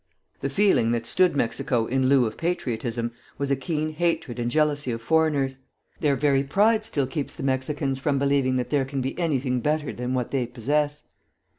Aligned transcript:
The 0.39 0.49
feeling 0.49 0.89
that 0.93 1.05
stood 1.05 1.35
Mexico 1.35 1.85
in 1.85 2.09
lieu 2.09 2.25
of 2.25 2.35
patriotism 2.35 3.11
was 3.37 3.51
a 3.51 3.55
keen 3.55 3.91
hatred 3.93 4.39
and 4.39 4.49
jealousy 4.49 4.89
of 4.89 4.99
foreigners. 4.99 5.59
Their 5.99 6.15
very 6.15 6.43
pride 6.43 6.83
still 6.83 7.05
keeps 7.05 7.35
the 7.35 7.43
Mexicans 7.43 7.99
from 7.99 8.17
believing 8.17 8.55
that 8.55 8.71
there 8.71 8.83
can 8.85 9.01
be 9.01 9.15
anything 9.19 9.59
better 9.61 9.93
than 9.93 10.15
what 10.15 10.31
they 10.31 10.47
possess. 10.47 11.03